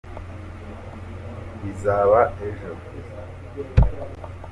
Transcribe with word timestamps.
bizaba 1.61 2.19
ejo. 2.47 2.71